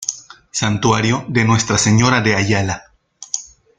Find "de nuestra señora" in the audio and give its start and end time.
1.27-2.21